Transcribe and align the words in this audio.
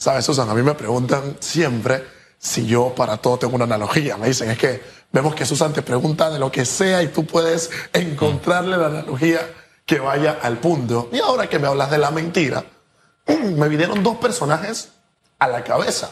Sabes, 0.00 0.24
Susan, 0.24 0.48
a 0.48 0.54
mí 0.54 0.62
me 0.62 0.72
preguntan 0.72 1.36
siempre 1.40 2.02
si 2.38 2.64
yo 2.64 2.94
para 2.94 3.18
todo 3.18 3.38
tengo 3.38 3.56
una 3.56 3.64
analogía. 3.64 4.16
Me 4.16 4.28
dicen, 4.28 4.50
es 4.50 4.56
que 4.56 4.82
vemos 5.12 5.34
que 5.34 5.44
Susan 5.44 5.74
te 5.74 5.82
pregunta 5.82 6.30
de 6.30 6.38
lo 6.38 6.50
que 6.50 6.64
sea 6.64 7.02
y 7.02 7.08
tú 7.08 7.26
puedes 7.26 7.70
encontrarle 7.92 8.78
la 8.78 8.86
analogía 8.86 9.40
que 9.84 9.98
vaya 9.98 10.38
al 10.40 10.56
punto. 10.56 11.10
Y 11.12 11.18
ahora 11.18 11.50
que 11.50 11.58
me 11.58 11.66
hablas 11.66 11.90
de 11.90 11.98
la 11.98 12.10
mentira, 12.10 12.64
me 13.26 13.68
vinieron 13.68 14.02
dos 14.02 14.16
personajes 14.16 14.88
a 15.38 15.48
la 15.48 15.62
cabeza. 15.62 16.10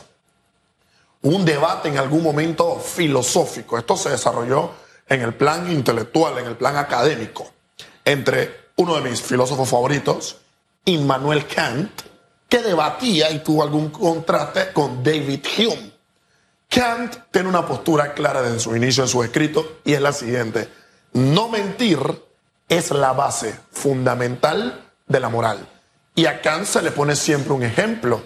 Un 1.23 1.46
debate 1.46 1.89
en 1.89 1.96
algún 1.96 2.23
momento 2.23 2.79
filosófico. 2.79 3.79
Esto 3.79 3.96
se 3.96 4.11
desarrolló 4.11 4.73
en 5.09 5.23
el 5.23 5.32
plan 5.32 5.73
intelectual, 5.73 6.36
en 6.36 6.45
el 6.45 6.57
plan 6.59 6.77
académico, 6.77 7.50
entre 8.05 8.68
uno 8.77 8.96
de 8.96 9.09
mis 9.09 9.23
filósofos 9.23 9.66
favoritos, 9.66 10.36
Immanuel 10.84 11.46
Kant, 11.46 12.02
que 12.48 12.62
debatía 12.62 13.30
y 13.30 13.40
tuvo 13.40 13.62
algún 13.62 13.90
contraste 13.90 14.72
con 14.72 15.02
David 15.02 15.44
Hume. 15.58 15.93
Kant 16.68 17.16
tiene 17.30 17.48
una 17.48 17.66
postura 17.66 18.12
clara 18.12 18.43
desde 18.43 18.61
su 18.61 18.76
inicio 18.76 19.02
en 19.02 19.08
su 19.08 19.22
escrito 19.22 19.79
y 19.84 19.94
es 19.94 20.00
la 20.00 20.12
siguiente. 20.12 20.68
No 21.12 21.48
mentir 21.48 21.98
es 22.68 22.90
la 22.90 23.12
base 23.12 23.58
fundamental 23.70 24.90
de 25.06 25.20
la 25.20 25.29
moral. 25.29 25.66
Y 26.14 26.26
a 26.26 26.40
Kant 26.42 26.66
se 26.66 26.82
le 26.82 26.90
pone 26.90 27.16
siempre 27.16 27.53
un 27.53 27.62
ejemplo. 27.62 28.22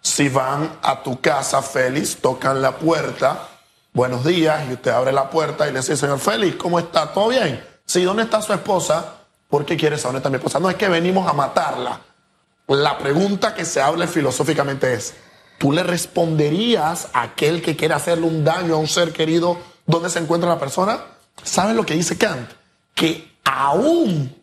Si 0.00 0.28
van 0.28 0.78
a 0.82 1.02
tu 1.02 1.20
casa, 1.20 1.62
Félix, 1.62 2.16
tocan 2.16 2.60
la 2.60 2.76
puerta, 2.76 3.48
buenos 3.92 4.24
días, 4.24 4.68
y 4.68 4.74
usted 4.74 4.90
abre 4.90 5.12
la 5.12 5.30
puerta 5.30 5.68
y 5.68 5.72
le 5.72 5.80
dice, 5.80 5.96
señor 5.96 6.18
Félix, 6.18 6.56
¿cómo 6.56 6.78
está? 6.78 7.12
¿Todo 7.12 7.28
bien? 7.28 7.64
Sí, 7.84 8.04
¿dónde 8.04 8.24
está 8.24 8.42
su 8.42 8.52
esposa? 8.52 9.14
¿Por 9.48 9.64
qué 9.64 9.76
quiere 9.76 9.96
saber 9.96 10.14
dónde 10.14 10.18
está 10.18 10.30
mi 10.30 10.36
esposa? 10.36 10.60
No 10.60 10.68
es 10.68 10.76
que 10.76 10.88
venimos 10.88 11.28
a 11.28 11.32
matarla. 11.32 12.00
La 12.68 12.98
pregunta 12.98 13.54
que 13.54 13.64
se 13.64 13.80
habla 13.80 14.08
filosóficamente 14.08 14.92
es, 14.92 15.14
¿tú 15.58 15.70
le 15.70 15.84
responderías 15.84 17.08
a 17.12 17.22
aquel 17.22 17.62
que 17.62 17.76
quiere 17.76 17.94
hacerle 17.94 18.26
un 18.26 18.44
daño 18.44 18.74
a 18.74 18.78
un 18.78 18.88
ser 18.88 19.12
querido 19.12 19.58
dónde 19.86 20.10
se 20.10 20.18
encuentra 20.18 20.48
la 20.48 20.58
persona? 20.58 20.98
¿Saben 21.44 21.76
lo 21.76 21.86
que 21.86 21.94
dice 21.94 22.18
Kant? 22.18 22.50
Que 22.94 23.30
aún 23.44 24.34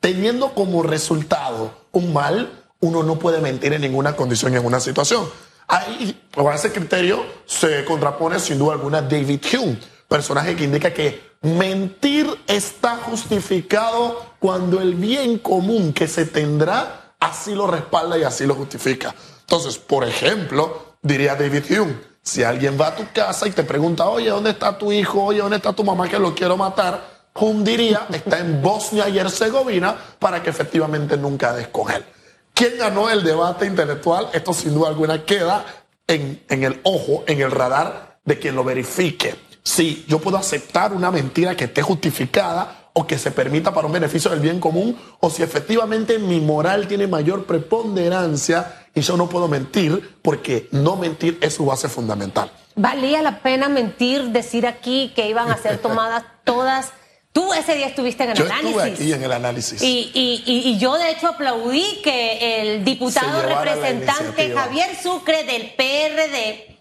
teniendo 0.00 0.54
como 0.54 0.82
resultado 0.82 1.70
un 1.92 2.14
mal, 2.14 2.64
uno 2.80 3.02
no 3.02 3.18
puede 3.18 3.40
mentir 3.40 3.74
en 3.74 3.82
ninguna 3.82 4.16
condición 4.16 4.56
en 4.56 4.64
una 4.64 4.80
situación. 4.80 5.28
Ahí, 5.68 6.22
con 6.34 6.54
ese 6.54 6.72
criterio, 6.72 7.26
se 7.44 7.84
contrapone 7.84 8.38
sin 8.38 8.58
duda 8.58 8.74
alguna 8.74 9.02
David 9.02 9.42
Hume, 9.52 9.78
personaje 10.08 10.56
que 10.56 10.64
indica 10.64 10.94
que 10.94 11.20
mentir 11.42 12.26
está 12.46 12.96
justificado 12.96 14.34
cuando 14.38 14.80
el 14.80 14.94
bien 14.94 15.38
común 15.38 15.92
que 15.92 16.08
se 16.08 16.24
tendrá 16.24 17.05
así 17.20 17.54
lo 17.54 17.66
respalda 17.66 18.18
y 18.18 18.22
así 18.22 18.46
lo 18.46 18.54
justifica. 18.54 19.14
Entonces, 19.40 19.78
por 19.78 20.04
ejemplo, 20.04 20.96
diría 21.02 21.34
David 21.34 21.64
Hume, 21.70 21.96
si 22.22 22.42
alguien 22.42 22.76
va 22.80 22.88
a 22.88 22.96
tu 22.96 23.04
casa 23.12 23.46
y 23.46 23.52
te 23.52 23.62
pregunta, 23.62 24.08
oye, 24.08 24.30
¿dónde 24.30 24.50
está 24.50 24.76
tu 24.76 24.90
hijo? 24.90 25.22
Oye, 25.24 25.38
¿dónde 25.38 25.56
está 25.56 25.72
tu 25.72 25.84
mamá 25.84 26.08
que 26.08 26.18
lo 26.18 26.34
quiero 26.34 26.56
matar? 26.56 27.16
Hume 27.34 27.62
diría, 27.62 28.06
está 28.12 28.38
en 28.38 28.60
Bosnia 28.60 29.08
y 29.08 29.18
Herzegovina 29.18 29.96
para 30.18 30.42
que 30.42 30.50
efectivamente 30.50 31.16
nunca 31.16 31.52
des 31.52 31.68
con 31.68 31.90
él. 31.92 32.04
¿Quién 32.52 32.78
ganó 32.78 33.10
el 33.10 33.22
debate 33.22 33.66
intelectual? 33.66 34.30
Esto 34.32 34.52
sin 34.52 34.74
duda 34.74 34.88
alguna 34.88 35.24
queda 35.24 35.64
en, 36.06 36.42
en 36.48 36.64
el 36.64 36.80
ojo, 36.84 37.22
en 37.26 37.40
el 37.40 37.50
radar 37.50 38.18
de 38.24 38.38
quien 38.38 38.56
lo 38.56 38.64
verifique. 38.64 39.36
Si 39.62 40.04
yo 40.08 40.18
puedo 40.18 40.38
aceptar 40.38 40.92
una 40.92 41.10
mentira 41.10 41.54
que 41.54 41.64
esté 41.64 41.82
justificada 41.82 42.85
o 42.98 43.06
que 43.06 43.18
se 43.18 43.30
permita 43.30 43.74
para 43.74 43.86
un 43.86 43.92
beneficio 43.92 44.30
del 44.30 44.40
bien 44.40 44.58
común, 44.58 44.96
o 45.20 45.28
si 45.28 45.42
efectivamente 45.42 46.18
mi 46.18 46.40
moral 46.40 46.88
tiene 46.88 47.06
mayor 47.06 47.44
preponderancia 47.44 48.86
y 48.94 49.02
yo 49.02 49.18
no 49.18 49.28
puedo 49.28 49.48
mentir, 49.48 50.16
porque 50.22 50.68
no 50.72 50.96
mentir 50.96 51.36
es 51.42 51.52
su 51.52 51.66
base 51.66 51.90
fundamental. 51.90 52.50
¿Valía 52.74 53.20
la 53.20 53.40
pena 53.40 53.68
mentir, 53.68 54.30
decir 54.30 54.66
aquí 54.66 55.12
que 55.14 55.28
iban 55.28 55.50
a 55.50 55.58
ser 55.58 55.76
tomadas 55.82 56.24
todas? 56.44 56.92
Tú 57.32 57.52
ese 57.52 57.74
día 57.74 57.88
estuviste 57.88 58.24
en 58.24 58.30
el 58.30 58.36
yo 58.38 58.44
análisis. 58.46 58.76
Estuve 58.76 58.92
aquí 58.92 59.12
en 59.12 59.22
el 59.22 59.32
análisis. 59.32 59.82
Y, 59.82 60.10
y, 60.14 60.42
y, 60.46 60.78
yo 60.78 60.96
de 60.96 61.10
hecho 61.10 61.28
aplaudí 61.28 62.00
que 62.02 62.62
el 62.62 62.82
diputado 62.82 63.42
representante 63.42 64.54
Javier 64.54 64.96
Sucre 65.02 65.44
del 65.44 65.74
PRD 65.74 66.75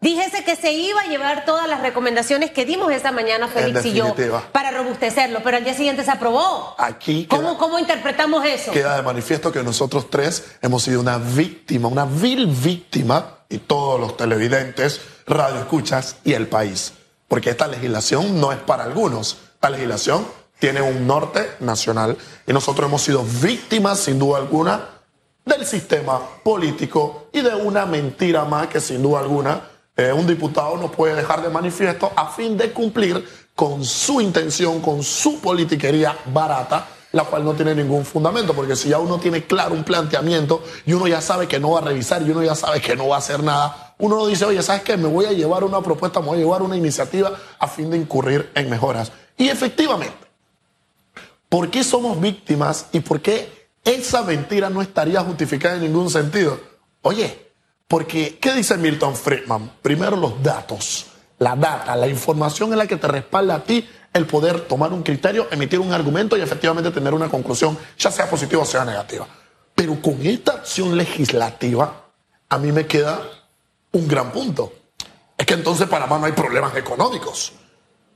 Dijese 0.00 0.44
que 0.44 0.56
se 0.56 0.72
iba 0.72 1.02
a 1.02 1.06
llevar 1.06 1.44
todas 1.44 1.68
las 1.68 1.82
recomendaciones 1.82 2.50
que 2.50 2.64
dimos 2.64 2.90
esta 2.90 3.12
mañana, 3.12 3.48
Félix 3.48 3.84
y 3.84 3.92
yo, 3.92 4.14
para 4.50 4.70
robustecerlo, 4.70 5.40
pero 5.44 5.58
al 5.58 5.64
día 5.64 5.74
siguiente 5.74 6.04
se 6.04 6.10
aprobó. 6.10 6.74
Aquí 6.78 7.26
¿Cómo, 7.26 7.58
¿Cómo 7.58 7.78
interpretamos 7.78 8.44
eso? 8.46 8.72
Queda 8.72 8.96
de 8.96 9.02
manifiesto 9.02 9.52
que 9.52 9.62
nosotros 9.62 10.08
tres 10.08 10.56
hemos 10.62 10.84
sido 10.84 11.00
una 11.00 11.18
víctima, 11.18 11.88
una 11.88 12.06
vil 12.06 12.46
víctima, 12.46 13.40
y 13.50 13.58
todos 13.58 14.00
los 14.00 14.16
televidentes, 14.16 15.02
radioescuchas 15.26 16.16
y 16.24 16.32
el 16.32 16.46
país. 16.46 16.94
Porque 17.28 17.50
esta 17.50 17.66
legislación 17.66 18.40
no 18.40 18.52
es 18.52 18.58
para 18.58 18.84
algunos. 18.84 19.38
Esta 19.54 19.68
legislación 19.68 20.26
tiene 20.58 20.80
un 20.80 21.06
norte 21.06 21.50
nacional 21.60 22.16
y 22.46 22.52
nosotros 22.52 22.88
hemos 22.88 23.02
sido 23.02 23.24
víctimas, 23.42 23.98
sin 23.98 24.18
duda 24.18 24.38
alguna, 24.38 24.88
del 25.44 25.66
sistema 25.66 26.20
político 26.42 27.28
y 27.32 27.40
de 27.40 27.54
una 27.54 27.86
mentira 27.86 28.44
más 28.44 28.68
que, 28.68 28.80
sin 28.80 29.02
duda 29.02 29.20
alguna, 29.20 29.69
eh, 30.00 30.12
un 30.12 30.26
diputado 30.26 30.76
no 30.78 30.90
puede 30.90 31.14
dejar 31.14 31.42
de 31.42 31.50
manifiesto 31.50 32.10
a 32.16 32.28
fin 32.28 32.56
de 32.56 32.72
cumplir 32.72 33.22
con 33.54 33.84
su 33.84 34.22
intención, 34.22 34.80
con 34.80 35.02
su 35.02 35.40
politiquería 35.40 36.16
barata, 36.32 36.86
la 37.12 37.24
cual 37.24 37.44
no 37.44 37.52
tiene 37.52 37.74
ningún 37.74 38.06
fundamento, 38.06 38.54
porque 38.54 38.76
si 38.76 38.88
ya 38.88 38.98
uno 38.98 39.18
tiene 39.18 39.44
claro 39.44 39.74
un 39.74 39.84
planteamiento 39.84 40.62
y 40.86 40.94
uno 40.94 41.06
ya 41.06 41.20
sabe 41.20 41.46
que 41.46 41.60
no 41.60 41.72
va 41.72 41.80
a 41.80 41.82
revisar 41.82 42.22
y 42.22 42.30
uno 42.30 42.42
ya 42.42 42.54
sabe 42.54 42.80
que 42.80 42.96
no 42.96 43.08
va 43.08 43.16
a 43.16 43.18
hacer 43.18 43.42
nada, 43.42 43.94
uno 43.98 44.16
no 44.16 44.26
dice, 44.26 44.46
oye, 44.46 44.62
¿sabes 44.62 44.82
qué? 44.82 44.96
Me 44.96 45.08
voy 45.08 45.26
a 45.26 45.32
llevar 45.32 45.64
una 45.64 45.82
propuesta, 45.82 46.20
me 46.20 46.28
voy 46.28 46.38
a 46.38 46.40
llevar 46.40 46.62
una 46.62 46.76
iniciativa 46.76 47.32
a 47.58 47.68
fin 47.68 47.90
de 47.90 47.98
incurrir 47.98 48.50
en 48.54 48.70
mejoras. 48.70 49.12
Y 49.36 49.48
efectivamente, 49.48 50.16
¿por 51.50 51.70
qué 51.70 51.84
somos 51.84 52.18
víctimas 52.18 52.86
y 52.92 53.00
por 53.00 53.20
qué 53.20 53.68
esa 53.84 54.22
mentira 54.22 54.70
no 54.70 54.80
estaría 54.80 55.20
justificada 55.20 55.74
en 55.74 55.82
ningún 55.82 56.08
sentido? 56.08 56.58
Oye, 57.02 57.49
porque, 57.90 58.38
¿qué 58.40 58.54
dice 58.54 58.76
Milton 58.76 59.16
Friedman? 59.16 59.68
Primero 59.82 60.14
los 60.16 60.40
datos, 60.40 61.06
la 61.40 61.56
data, 61.56 61.96
la 61.96 62.06
información 62.06 62.70
es 62.70 62.78
la 62.78 62.86
que 62.86 62.96
te 62.96 63.08
respalda 63.08 63.56
a 63.56 63.64
ti 63.64 63.84
el 64.12 64.26
poder 64.26 64.60
tomar 64.68 64.92
un 64.92 65.02
criterio, 65.02 65.48
emitir 65.50 65.80
un 65.80 65.92
argumento 65.92 66.36
y 66.36 66.40
efectivamente 66.40 66.92
tener 66.92 67.12
una 67.12 67.28
conclusión, 67.28 67.76
ya 67.98 68.12
sea 68.12 68.30
positiva 68.30 68.62
o 68.62 68.64
sea 68.64 68.84
negativa. 68.84 69.26
Pero 69.74 70.00
con 70.00 70.24
esta 70.24 70.52
acción 70.52 70.96
legislativa, 70.96 72.04
a 72.48 72.58
mí 72.58 72.70
me 72.70 72.86
queda 72.86 73.22
un 73.90 74.06
gran 74.06 74.30
punto. 74.30 74.72
Es 75.36 75.44
que 75.44 75.54
entonces 75.54 75.88
para 75.88 76.06
más 76.06 76.20
no 76.20 76.26
hay 76.26 76.32
problemas 76.32 76.76
económicos. 76.76 77.54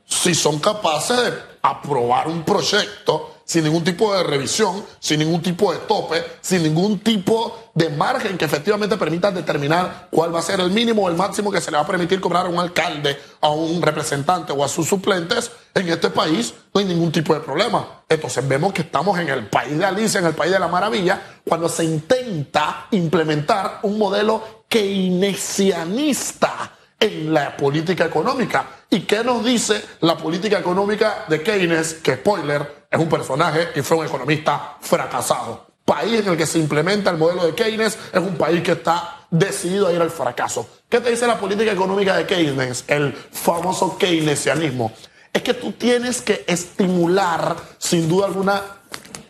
Si 0.05 0.37
son 0.37 0.61
capaces 0.61 1.17
de 1.21 1.33
aprobar 1.63 2.29
un 2.29 2.45
proyecto 2.45 3.34
sin 3.45 3.65
ningún 3.65 3.85
tipo 3.85 4.15
de 4.15 4.23
revisión, 4.23 4.85
sin 4.99 5.21
ningún 5.21 5.43
tipo 5.43 5.73
de 5.73 5.79
tope, 5.81 6.25
sin 6.41 6.63
ningún 6.63 7.01
tipo 7.01 7.59
de 7.75 7.91
margen 7.91 8.39
que 8.39 8.45
efectivamente 8.45 8.97
permita 8.97 9.31
determinar 9.31 10.09
cuál 10.11 10.35
va 10.35 10.39
a 10.39 10.43
ser 10.43 10.61
el 10.61 10.71
mínimo 10.71 11.03
o 11.03 11.09
el 11.09 11.17
máximo 11.17 11.51
que 11.51 11.61
se 11.61 11.71
le 11.71 11.77
va 11.77 11.83
a 11.83 11.87
permitir 11.87 12.21
cobrar 12.21 12.47
a 12.47 12.49
un 12.49 12.59
alcalde, 12.59 13.19
a 13.41 13.51
un 13.51 13.83
representante 13.83 14.53
o 14.53 14.65
a 14.65 14.69
sus 14.69 14.89
suplentes, 14.89 15.51
en 15.75 15.89
este 15.89 16.11
país 16.11 16.55
no 16.73 16.81
hay 16.81 16.87
ningún 16.87 17.13
tipo 17.13 17.35
de 17.35 17.41
problema. 17.41 18.03
Entonces 18.09 18.47
vemos 18.47 18.73
que 18.73 18.83
estamos 18.83 19.19
en 19.19 19.29
el 19.29 19.47
país 19.47 19.79
de 19.79 19.85
Alicia, 19.85 20.21
en 20.21 20.27
el 20.27 20.35
país 20.35 20.53
de 20.53 20.59
la 20.59 20.69
maravilla, 20.69 21.21
cuando 21.47 21.69
se 21.69 21.85
intenta 21.85 22.87
implementar 22.93 23.81
un 23.83 23.99
modelo 23.99 24.65
keynesianista 24.69 26.74
en 27.05 27.35
la 27.35 27.55
política 27.57 28.07
económica. 28.07 28.67
¿Y 28.89 29.01
qué 29.01 29.23
nos 29.23 29.45
dice 29.45 29.83
la 30.01 30.17
política 30.17 30.59
económica 30.59 31.25
de 31.29 31.43
Keynes? 31.43 31.95
Que 31.95 32.15
spoiler, 32.15 32.87
es 32.91 32.99
un 32.99 33.09
personaje 33.09 33.69
y 33.75 33.83
fue 33.83 33.99
un 33.99 34.07
economista 34.07 34.79
fracasado. 34.81 35.67
País 35.85 36.21
en 36.21 36.29
el 36.29 36.37
que 36.37 36.47
se 36.47 36.59
implementa 36.59 37.11
el 37.11 37.19
modelo 37.19 37.45
de 37.45 37.55
Keynes 37.55 37.99
es 38.11 38.21
un 38.21 38.37
país 38.37 38.63
que 38.63 38.73
está 38.73 39.27
decidido 39.31 39.89
a 39.89 39.93
ir 39.93 40.01
al 40.01 40.11
fracaso. 40.11 40.67
¿Qué 40.89 41.01
te 41.01 41.11
dice 41.11 41.27
la 41.27 41.39
política 41.39 41.73
económica 41.73 42.17
de 42.17 42.25
Keynes? 42.25 42.85
El 42.87 43.13
famoso 43.13 43.99
keynesianismo. 43.99 44.93
Es 45.31 45.43
que 45.43 45.53
tú 45.53 45.73
tienes 45.73 46.23
que 46.23 46.45
estimular, 46.47 47.57
sin 47.77 48.09
duda 48.09 48.27
alguna, 48.27 48.63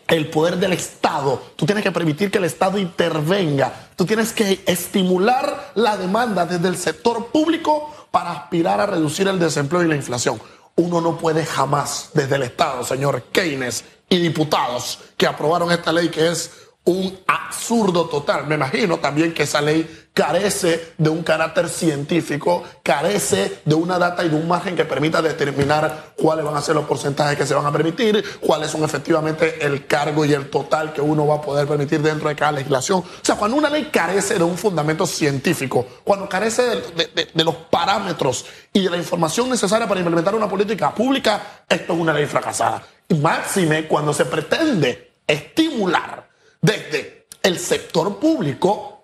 el 0.07 0.29
poder 0.29 0.57
del 0.57 0.73
Estado. 0.73 1.41
Tú 1.55 1.65
tienes 1.65 1.83
que 1.83 1.91
permitir 1.91 2.31
que 2.31 2.37
el 2.37 2.43
Estado 2.43 2.77
intervenga. 2.77 3.89
Tú 3.95 4.05
tienes 4.05 4.31
que 4.31 4.63
estimular 4.65 5.71
la 5.75 5.97
demanda 5.97 6.45
desde 6.45 6.67
el 6.67 6.77
sector 6.77 7.27
público 7.27 7.93
para 8.11 8.31
aspirar 8.31 8.79
a 8.79 8.85
reducir 8.85 9.27
el 9.27 9.39
desempleo 9.39 9.83
y 9.83 9.87
la 9.87 9.95
inflación. 9.95 10.39
Uno 10.75 11.01
no 11.01 11.17
puede 11.17 11.45
jamás, 11.45 12.09
desde 12.13 12.35
el 12.35 12.43
Estado, 12.43 12.83
señor 12.83 13.23
Keynes 13.31 13.85
y 14.09 14.17
diputados 14.17 14.99
que 15.17 15.25
aprobaron 15.25 15.71
esta 15.71 15.91
ley 15.91 16.09
que 16.09 16.29
es 16.29 16.51
un 16.83 17.17
absurdo 17.27 18.05
total. 18.05 18.45
Me 18.47 18.55
imagino 18.55 18.99
también 18.99 19.33
que 19.33 19.43
esa 19.43 19.61
ley 19.61 20.04
carece 20.15 20.93
de 20.97 21.09
un 21.09 21.23
carácter 21.23 21.67
científico, 21.67 22.63
carece 22.81 23.59
de 23.65 23.75
una 23.75 23.99
data 23.99 24.23
y 24.23 24.29
de 24.29 24.35
un 24.37 24.47
margen 24.47 24.73
que 24.73 24.85
permita 24.85 25.21
determinar 25.21 26.13
cuáles 26.15 26.45
van 26.45 26.55
a 26.55 26.61
ser 26.61 26.73
los 26.73 26.85
porcentajes 26.85 27.37
que 27.37 27.45
se 27.45 27.53
van 27.53 27.65
a 27.65 27.71
permitir, 27.71 28.23
cuáles 28.39 28.71
son 28.71 28.85
efectivamente 28.85 29.65
el 29.65 29.85
cargo 29.85 30.23
y 30.23 30.31
el 30.31 30.49
total 30.49 30.93
que 30.93 31.01
uno 31.01 31.27
va 31.27 31.35
a 31.35 31.41
poder 31.41 31.67
permitir 31.67 32.01
dentro 32.01 32.29
de 32.29 32.35
cada 32.35 32.53
legislación. 32.53 32.99
O 32.99 33.05
sea, 33.21 33.35
cuando 33.35 33.57
una 33.57 33.69
ley 33.69 33.89
carece 33.91 34.35
de 34.35 34.43
un 34.45 34.57
fundamento 34.57 35.05
científico, 35.05 35.85
cuando 36.05 36.29
carece 36.29 36.63
de, 36.63 37.43
los 37.43 37.55
parámetros 37.69 38.45
y 38.71 38.85
de 38.85 38.89
la 38.89 38.97
información 38.97 39.49
necesaria 39.49 39.85
para 39.85 39.99
implementar 39.99 40.33
una 40.33 40.47
política 40.47 40.95
pública, 40.95 41.65
esto 41.67 41.91
es 41.91 41.99
una 41.99 42.13
ley 42.13 42.25
fracasada. 42.25 42.81
Y 43.09 43.15
máxime 43.15 43.85
cuando 43.85 44.13
se 44.13 44.23
pretende 44.23 45.11
estimular 45.27 46.29
desde 46.61 47.27
el 47.43 47.59
sector 47.59 48.17
público 48.17 48.94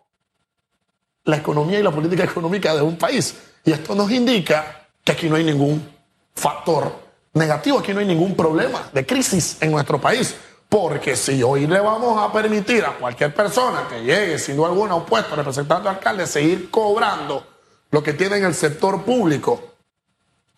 la 1.25 1.37
economía 1.37 1.79
y 1.79 1.83
la 1.83 1.91
política 1.91 2.23
económica 2.23 2.73
de 2.73 2.81
un 2.81 2.97
país. 2.97 3.35
Y 3.63 3.71
esto 3.71 3.95
nos 3.95 4.09
indica 4.11 4.87
que 5.03 5.11
aquí 5.11 5.29
no 5.29 5.35
hay 5.35 5.43
ningún 5.43 5.87
factor 6.35 6.91
negativo, 7.33 7.79
aquí 7.79 7.93
no 7.93 7.99
hay 7.99 8.05
ningún 8.05 8.35
problema 8.35 8.89
de 8.93 9.05
crisis 9.05 9.57
en 9.61 9.71
nuestro 9.71 9.99
país. 9.99 10.35
Porque 10.67 11.15
si 11.15 11.43
hoy 11.43 11.67
le 11.67 11.79
vamos 11.81 12.17
a 12.21 12.31
permitir 12.31 12.85
a 12.85 12.93
cualquier 12.93 13.33
persona 13.33 13.87
que 13.89 14.03
llegue, 14.03 14.39
sin 14.39 14.55
duda 14.55 14.69
alguna, 14.69 14.93
a 14.93 14.95
un 14.95 15.05
puesto 15.05 15.35
representando 15.35 15.89
al 15.89 15.97
alcalde, 15.97 16.25
seguir 16.25 16.71
cobrando 16.71 17.45
lo 17.91 18.01
que 18.01 18.13
tiene 18.13 18.37
en 18.37 18.45
el 18.45 18.55
sector 18.55 19.03
público 19.03 19.75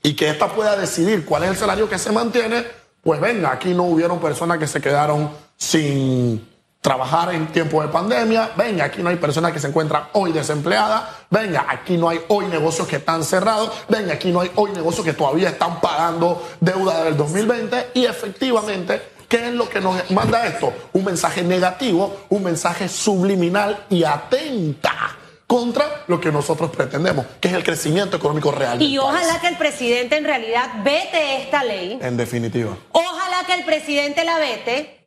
y 0.04 0.16
que 0.16 0.30
ésta 0.30 0.54
pueda 0.54 0.76
decidir 0.76 1.26
cuál 1.26 1.44
es 1.44 1.50
el 1.50 1.58
salario 1.58 1.90
que 1.90 1.98
se 1.98 2.12
mantiene, 2.12 2.64
pues 3.02 3.20
venga, 3.20 3.52
aquí 3.52 3.74
no 3.74 3.84
hubieron 3.84 4.20
personas 4.20 4.60
que 4.60 4.68
se 4.68 4.80
quedaron 4.80 5.32
sin 5.58 6.48
trabajar 6.84 7.34
en 7.34 7.48
tiempo 7.48 7.82
de 7.82 7.88
pandemia. 7.88 8.52
Venga, 8.58 8.84
aquí 8.84 9.02
no 9.02 9.10
hay 9.10 9.16
personas 9.16 9.54
que 9.54 9.60
se 9.60 9.68
encuentran 9.68 10.04
hoy 10.12 10.34
desempleadas. 10.34 11.04
Venga, 11.30 11.66
aquí 11.70 11.96
no 11.96 12.10
hay 12.10 12.20
hoy 12.28 12.46
negocios 12.48 12.88
que 12.90 12.98
están 12.98 13.24
cerrados. 13.24 13.72
Venga, 13.88 14.14
aquí 14.14 14.32
no 14.32 14.42
hay 14.42 14.52
hoy 14.56 14.72
negocios 14.72 15.06
que 15.06 15.14
todavía 15.14 15.50
están 15.50 15.80
pagando 15.80 16.46
deuda 16.60 17.06
del 17.06 17.16
2020. 17.16 17.92
Y 17.94 18.06
efectivamente, 18.06 19.02
¿qué 19.30 19.48
es 19.48 19.54
lo 19.54 19.70
que 19.70 19.80
nos 19.80 20.12
manda 20.12 20.46
esto? 20.46 20.74
Un 20.92 21.06
mensaje 21.06 21.42
negativo, 21.42 22.26
un 22.28 22.44
mensaje 22.44 22.90
subliminal 22.90 23.86
y 23.90 24.04
atenta 24.04 25.18
contra 25.48 26.04
lo 26.08 26.20
que 26.20 26.34
nosotros 26.34 26.70
pretendemos, 26.70 27.26
que 27.40 27.48
es 27.48 27.54
el 27.54 27.64
crecimiento 27.64 28.18
económico 28.18 28.52
real. 28.52 28.82
Y 28.82 28.98
ojalá 28.98 29.40
que 29.40 29.48
el 29.48 29.58
presidente 29.58 30.18
en 30.18 30.26
realidad 30.26 30.70
vete 30.84 31.44
esta 31.44 31.64
ley. 31.64 31.98
En 32.02 32.18
definitiva. 32.18 32.76
Ojalá 32.92 33.46
que 33.46 33.54
el 33.54 33.64
presidente 33.64 34.26
la 34.26 34.38
vete 34.38 35.03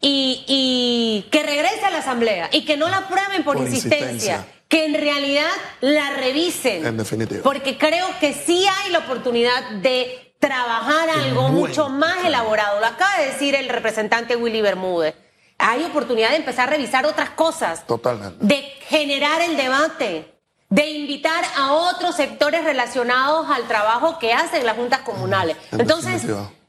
y, 0.00 1.26
que 1.30 1.42
regrese 1.42 1.84
a 1.84 1.90
la 1.90 1.98
Asamblea 1.98 2.48
y 2.52 2.64
que 2.64 2.76
no 2.76 2.88
la 2.88 2.98
aprueben 2.98 3.42
por, 3.42 3.56
insistencia, 3.58 4.46
que 4.68 4.84
en 4.84 4.94
realidad 4.94 5.50
la 5.80 6.10
revisen. 6.10 6.86
En 6.86 6.96
definitiva. 6.96 7.42
Porque 7.42 7.78
creo 7.78 8.06
que 8.20 8.32
sí 8.32 8.64
hay 8.66 8.90
la 8.90 9.00
oportunidad 9.00 9.70
de 9.82 10.34
trabajar 10.38 11.10
algo 11.10 11.48
mucho 11.48 11.88
más 11.88 12.24
elaborado. 12.24 12.78
Lo 12.80 12.86
acaba 12.86 13.18
de 13.18 13.26
decir 13.26 13.54
el 13.54 13.68
representante 13.68 14.36
Willy 14.36 14.60
Bermúdez. 14.60 15.14
Hay 15.58 15.82
oportunidad 15.82 16.30
de 16.30 16.36
empezar 16.36 16.68
a 16.68 16.72
revisar 16.72 17.04
otras 17.04 17.30
cosas. 17.30 17.84
Totalmente. 17.86 18.44
De 18.44 18.62
generar 18.88 19.42
el 19.42 19.56
debate 19.56 20.34
de 20.70 20.90
invitar 20.90 21.42
a 21.56 21.72
otros 21.72 22.14
sectores 22.14 22.62
relacionados 22.62 23.48
al 23.48 23.66
trabajo 23.66 24.18
que 24.18 24.34
hacen 24.34 24.66
las 24.66 24.76
juntas 24.76 25.00
comunales. 25.00 25.56
Entonces, 25.72 26.24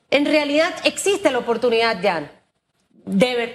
en 0.10 0.26
realidad 0.26 0.74
existe 0.86 1.30
la 1.32 1.40
oportunidad, 1.40 2.02
Jan 2.02 2.39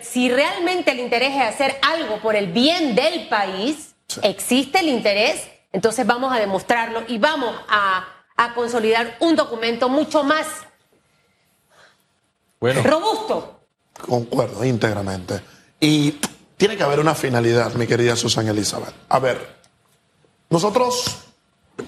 si 0.02 0.30
realmente 0.30 0.90
el 0.92 1.00
interés 1.00 1.34
es 1.34 1.42
hacer 1.42 1.76
algo 1.82 2.20
por 2.20 2.36
el 2.36 2.52
bien 2.52 2.94
del 2.94 3.28
país, 3.28 3.94
existe 4.22 4.80
el 4.80 4.88
interés, 4.88 5.48
entonces 5.72 6.06
vamos 6.06 6.32
a 6.32 6.38
demostrarlo 6.38 7.02
y 7.08 7.18
vamos 7.18 7.54
a, 7.68 8.08
consolidar 8.54 9.16
un 9.20 9.36
documento 9.36 9.88
mucho 9.88 10.24
más 10.24 10.46
robusto. 12.60 13.60
Concuerdo 14.06 14.64
íntegramente. 14.64 15.40
Y 15.78 16.18
tiene 16.56 16.76
que 16.76 16.82
haber 16.82 16.98
una 16.98 17.14
finalidad, 17.14 17.72
mi 17.74 17.86
querida 17.86 18.16
Susana 18.16 18.50
Elizabeth. 18.50 18.94
A 19.08 19.18
ver, 19.18 19.56
nosotros, 20.50 21.04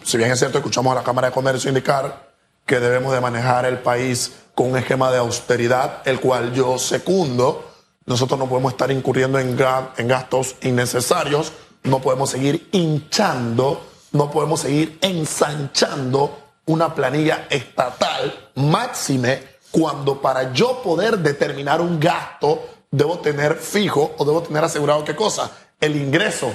si 0.03 0.17
bien 0.17 0.31
es 0.31 0.39
cierto, 0.39 0.59
escuchamos 0.59 0.93
a 0.93 0.97
la 0.97 1.03
Cámara 1.03 1.29
de 1.29 1.35
Comercio 1.35 1.69
indicar 1.69 2.33
que 2.65 2.81
debemos 2.81 3.13
de 3.13 3.21
manejar 3.21 3.65
el 3.65 3.79
país 3.79 4.33
con 4.57 4.71
un 4.71 4.79
esquema 4.79 5.13
de 5.13 5.19
austeridad, 5.19 6.01
el 6.07 6.19
cual 6.19 6.55
yo 6.55 6.79
secundo. 6.79 7.73
Nosotros 8.07 8.41
no 8.41 8.49
podemos 8.49 8.73
estar 8.73 8.91
incurriendo 8.91 9.39
en, 9.39 9.55
gastos 9.55 10.57
innecesarios, 10.63 11.53
no 11.83 12.01
podemos 12.01 12.31
seguir 12.31 12.67
hinchando, 12.73 13.85
no 14.13 14.31
podemos 14.31 14.61
seguir 14.61 14.99
ensanchando 15.03 16.39
una 16.65 16.95
planilla 16.95 17.47
estatal 17.51 18.51
máxime 18.55 19.43
cuando 19.71 20.23
para 20.23 20.55
yo 20.55 20.81
poder 20.83 21.19
determinar 21.19 21.83
un 21.83 22.01
gasto 22.01 22.65
debo 22.91 23.19
tener 23.19 23.57
fijo 23.57 24.15
o 24.17 24.25
debo 24.25 24.43
tener 24.43 24.65
asegurado 24.65 25.05
qué 25.05 25.15
cosa, 25.15 25.51
el 25.83 25.97
ingreso. 25.97 26.51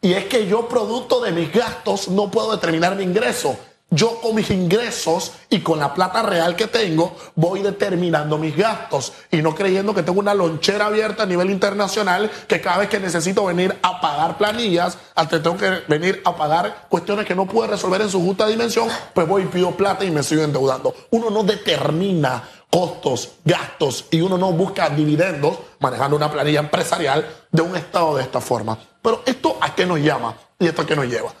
Y 0.00 0.14
es 0.14 0.24
que 0.24 0.46
yo 0.46 0.68
producto 0.68 1.20
de 1.20 1.32
mis 1.32 1.52
gastos 1.52 2.08
no 2.08 2.30
puedo 2.30 2.52
determinar 2.52 2.96
mi 2.96 3.02
ingreso 3.02 3.58
yo 3.92 4.20
con 4.20 4.34
mis 4.34 4.50
ingresos 4.50 5.32
y 5.50 5.60
con 5.60 5.78
la 5.78 5.92
plata 5.92 6.22
real 6.22 6.56
que 6.56 6.66
tengo 6.66 7.14
voy 7.34 7.60
determinando 7.60 8.38
mis 8.38 8.56
gastos 8.56 9.12
y 9.30 9.42
no 9.42 9.54
creyendo 9.54 9.94
que 9.94 10.02
tengo 10.02 10.18
una 10.18 10.34
lonchera 10.34 10.86
abierta 10.86 11.24
a 11.24 11.26
nivel 11.26 11.50
internacional 11.50 12.30
que 12.48 12.60
cada 12.60 12.78
vez 12.78 12.88
que 12.88 12.98
necesito 12.98 13.44
venir 13.44 13.78
a 13.82 14.00
pagar 14.00 14.38
planillas, 14.38 14.96
antes 15.14 15.42
tengo 15.42 15.58
que 15.58 15.82
venir 15.88 16.22
a 16.24 16.34
pagar 16.34 16.86
cuestiones 16.88 17.26
que 17.26 17.34
no 17.34 17.46
puedo 17.46 17.70
resolver 17.70 18.00
en 18.00 18.08
su 18.08 18.20
justa 18.22 18.46
dimensión, 18.46 18.88
pues 19.12 19.28
voy 19.28 19.42
y 19.42 19.46
pido 19.46 19.72
plata 19.72 20.04
y 20.04 20.10
me 20.10 20.22
sigo 20.22 20.42
endeudando. 20.42 20.94
Uno 21.10 21.28
no 21.28 21.42
determina 21.44 22.42
costos, 22.70 23.32
gastos 23.44 24.06
y 24.10 24.22
uno 24.22 24.38
no 24.38 24.52
busca 24.52 24.88
dividendos 24.88 25.58
manejando 25.80 26.16
una 26.16 26.32
planilla 26.32 26.60
empresarial 26.60 27.28
de 27.50 27.60
un 27.60 27.76
estado 27.76 28.16
de 28.16 28.22
esta 28.22 28.40
forma. 28.40 28.78
Pero 29.02 29.22
esto 29.26 29.58
a 29.60 29.74
qué 29.74 29.84
nos 29.84 29.98
llama 29.98 30.34
y 30.58 30.66
esto 30.66 30.80
a 30.80 30.86
qué 30.86 30.96
nos 30.96 31.06
lleva. 31.06 31.34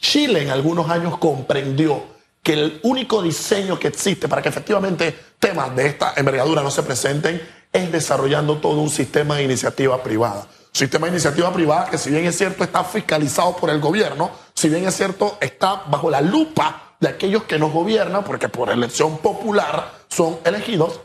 Chile 0.00 0.42
en 0.42 0.50
algunos 0.50 0.88
años 0.90 1.18
comprendió 1.18 2.02
que 2.42 2.52
el 2.52 2.80
único 2.82 3.22
diseño 3.22 3.78
que 3.78 3.88
existe 3.88 4.28
para 4.28 4.40
que 4.40 4.48
efectivamente 4.48 5.16
temas 5.38 5.74
de 5.74 5.86
esta 5.86 6.14
envergadura 6.16 6.62
no 6.62 6.70
se 6.70 6.82
presenten 6.82 7.40
es 7.72 7.92
desarrollando 7.92 8.58
todo 8.58 8.80
un 8.80 8.90
sistema 8.90 9.36
de 9.36 9.44
iniciativa 9.44 10.02
privada. 10.02 10.46
Sistema 10.72 11.06
de 11.06 11.14
iniciativa 11.14 11.52
privada 11.52 11.90
que 11.90 11.98
si 11.98 12.10
bien 12.10 12.24
es 12.24 12.36
cierto 12.38 12.64
está 12.64 12.84
fiscalizado 12.84 13.56
por 13.56 13.70
el 13.70 13.80
gobierno, 13.80 14.30
si 14.54 14.68
bien 14.68 14.86
es 14.86 14.96
cierto 14.96 15.36
está 15.40 15.82
bajo 15.88 16.08
la 16.08 16.20
lupa 16.20 16.94
de 17.00 17.08
aquellos 17.08 17.44
que 17.44 17.58
nos 17.58 17.72
gobiernan, 17.72 18.24
porque 18.24 18.48
por 18.48 18.70
elección 18.70 19.18
popular 19.18 19.92
son 20.08 20.38
elegidos, 20.44 21.00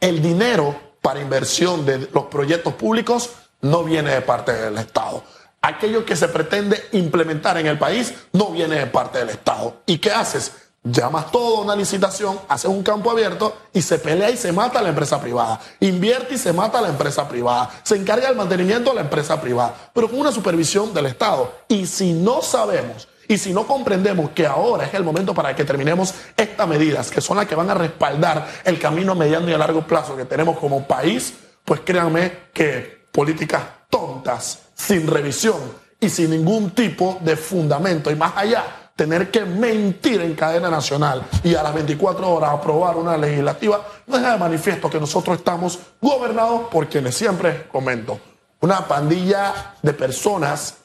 el 0.00 0.22
dinero 0.22 0.74
para 1.00 1.20
inversión 1.20 1.84
de 1.84 2.08
los 2.12 2.24
proyectos 2.24 2.74
públicos 2.74 3.30
no 3.60 3.84
viene 3.84 4.10
de 4.10 4.22
parte 4.22 4.52
del 4.52 4.78
Estado 4.78 5.22
aquello 5.64 6.04
que 6.04 6.14
se 6.14 6.28
pretende 6.28 6.88
implementar 6.92 7.56
en 7.56 7.66
el 7.66 7.78
país 7.78 8.14
no 8.32 8.50
viene 8.50 8.76
de 8.76 8.86
parte 8.86 9.18
del 9.18 9.30
Estado. 9.30 9.82
¿Y 9.86 9.98
qué 9.98 10.10
haces? 10.10 10.52
Llamas 10.82 11.32
todo 11.32 11.58
a 11.58 11.60
una 11.62 11.74
licitación, 11.74 12.38
haces 12.46 12.70
un 12.70 12.82
campo 12.82 13.10
abierto 13.10 13.56
y 13.72 13.80
se 13.80 13.98
pelea 13.98 14.28
y 14.28 14.36
se 14.36 14.52
mata 14.52 14.80
a 14.80 14.82
la 14.82 14.90
empresa 14.90 15.18
privada. 15.18 15.58
Invierte 15.80 16.34
y 16.34 16.38
se 16.38 16.52
mata 16.52 16.78
a 16.78 16.82
la 16.82 16.88
empresa 16.88 17.26
privada. 17.26 17.70
Se 17.82 17.96
encarga 17.96 18.28
del 18.28 18.36
mantenimiento 18.36 18.90
a 18.90 18.94
la 18.94 19.00
empresa 19.00 19.40
privada, 19.40 19.74
pero 19.94 20.10
con 20.10 20.20
una 20.20 20.30
supervisión 20.30 20.92
del 20.92 21.06
Estado. 21.06 21.50
Y 21.68 21.86
si 21.86 22.12
no 22.12 22.42
sabemos 22.42 23.08
y 23.26 23.38
si 23.38 23.54
no 23.54 23.66
comprendemos 23.66 24.32
que 24.32 24.46
ahora 24.46 24.84
es 24.84 24.92
el 24.92 25.02
momento 25.02 25.32
para 25.32 25.56
que 25.56 25.64
terminemos 25.64 26.12
estas 26.36 26.68
medidas, 26.68 27.10
que 27.10 27.22
son 27.22 27.38
las 27.38 27.46
que 27.46 27.54
van 27.54 27.70
a 27.70 27.74
respaldar 27.74 28.46
el 28.64 28.78
camino 28.78 29.12
a 29.12 29.14
mediano 29.14 29.48
y 29.48 29.54
a 29.54 29.58
largo 29.58 29.86
plazo 29.86 30.14
que 30.14 30.26
tenemos 30.26 30.58
como 30.58 30.86
país, 30.86 31.32
pues 31.64 31.80
créanme 31.80 32.50
que 32.52 33.06
políticas 33.10 33.62
tontas 33.88 34.63
sin 34.86 35.06
revisión 35.06 35.60
y 36.00 36.08
sin 36.08 36.30
ningún 36.30 36.70
tipo 36.70 37.18
de 37.20 37.36
fundamento. 37.36 38.10
Y 38.10 38.16
más 38.16 38.32
allá, 38.36 38.90
tener 38.94 39.30
que 39.30 39.44
mentir 39.44 40.20
en 40.20 40.34
cadena 40.34 40.68
nacional 40.70 41.24
y 41.42 41.54
a 41.54 41.62
las 41.62 41.74
24 41.74 42.30
horas 42.30 42.50
aprobar 42.52 42.96
una 42.96 43.16
legislativa, 43.16 43.84
no 44.06 44.16
deja 44.16 44.32
de 44.32 44.38
manifiesto 44.38 44.90
que 44.90 45.00
nosotros 45.00 45.38
estamos 45.38 45.78
gobernados 46.00 46.68
por 46.70 46.88
quienes 46.88 47.14
siempre 47.14 47.66
comento. 47.68 48.20
Una 48.60 48.86
pandilla 48.86 49.74
de 49.82 49.92
personas 49.92 50.76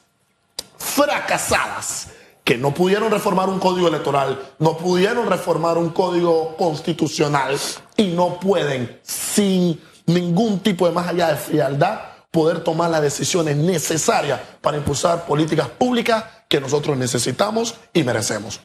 fracasadas 0.76 2.08
que 2.42 2.56
no 2.56 2.72
pudieron 2.72 3.10
reformar 3.10 3.48
un 3.48 3.60
código 3.60 3.86
electoral, 3.88 4.40
no 4.58 4.76
pudieron 4.76 5.28
reformar 5.28 5.78
un 5.78 5.90
código 5.90 6.56
constitucional 6.56 7.56
y 7.96 8.08
no 8.08 8.40
pueden 8.40 8.98
sin 9.02 9.80
ningún 10.06 10.58
tipo 10.60 10.86
de 10.86 10.92
más 10.92 11.06
allá 11.06 11.28
de 11.28 11.36
frialdad 11.36 12.09
poder 12.30 12.64
tomar 12.64 12.90
las 12.90 13.02
decisiones 13.02 13.56
necesarias 13.56 14.40
para 14.60 14.76
impulsar 14.76 15.26
políticas 15.26 15.68
públicas 15.68 16.24
que 16.48 16.60
nosotros 16.60 16.96
necesitamos 16.96 17.76
y 17.92 18.02
merecemos. 18.02 18.58